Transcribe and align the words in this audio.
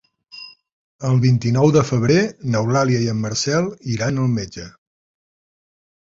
El 1.09 1.17
vint-i-nou 1.25 1.73
de 1.75 1.83
febrer 1.89 2.23
n'Eulàlia 2.53 3.01
i 3.07 3.09
en 3.11 3.19
Marcel 3.25 3.67
iran 3.97 4.17
al 4.23 4.31
metge. 4.39 4.65